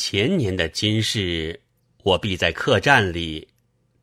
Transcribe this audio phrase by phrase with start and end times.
[0.00, 1.58] 前年的今日，
[2.04, 3.48] 我必在客栈里，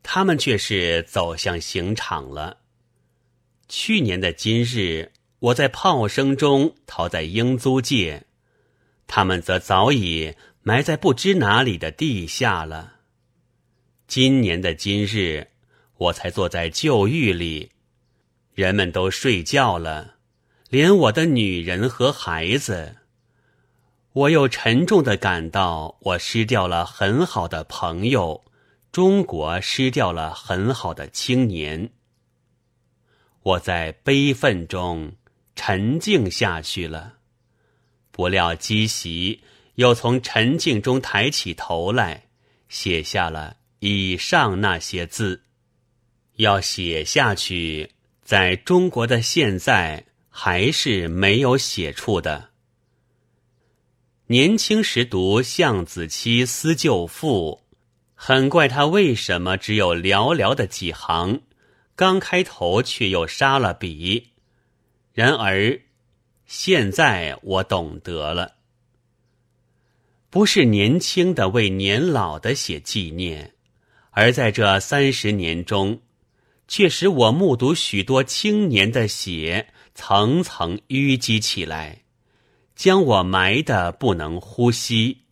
[0.02, 2.58] 他们却是走向刑场了。
[3.66, 8.24] 去年的今日，我在炮声中逃在英租界，
[9.06, 12.96] 他们则早已埋在不知哪里的地下了。
[14.06, 15.48] 今年的今日，
[15.96, 17.70] 我才坐在旧狱里，
[18.52, 20.16] 人们都睡觉了，
[20.68, 22.96] 连我的女人和孩子。
[24.16, 28.46] 我又沉重的感到，我失掉了很好的朋友，
[28.90, 31.90] 中国失掉了很好的青年。
[33.42, 35.12] 我在悲愤中
[35.54, 37.16] 沉静下去了，
[38.10, 39.42] 不料积习
[39.74, 42.28] 又从沉静中抬起头来，
[42.70, 43.58] 写下了。
[43.80, 45.42] 以上那些字，
[46.36, 52.55] 要写下去，在中国的现在还是没有写处的。
[54.28, 57.62] 年轻时读向子期思旧赋，
[58.12, 61.42] 很怪他为什么只有寥寥的几行，
[61.94, 64.32] 刚开头却又杀了笔。
[65.12, 65.80] 然而，
[66.44, 68.56] 现在我懂得了，
[70.28, 73.52] 不是年轻的为年老的写纪念。
[74.10, 76.00] 而在这三十年中，
[76.66, 82.02] 却使我目睹许多青年的血层层淤积起来，
[82.76, 85.22] 将我埋得不能呼吸。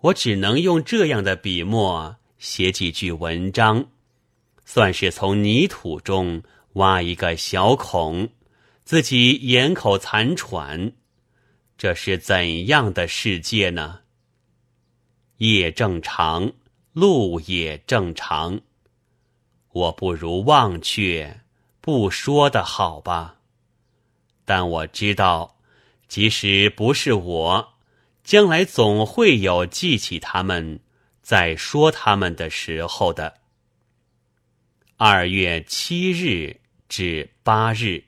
[0.00, 3.84] 我只能用这样的笔墨写几句文章，
[4.64, 6.42] 算是从泥土中
[6.74, 8.30] 挖一个小孔，
[8.84, 10.92] 自己掩口残喘。
[11.76, 14.00] 这是怎样的世界呢？
[15.36, 16.50] 夜正长。
[16.94, 18.60] 路也正常，
[19.70, 21.42] 我不如忘却，
[21.80, 23.36] 不说的好吧。
[24.44, 25.57] 但我知道，
[26.08, 27.74] 即使不是我，
[28.24, 30.80] 将来总会有记起他们，
[31.22, 33.34] 在说他们的时候的。
[34.96, 38.07] 二月七日至八日。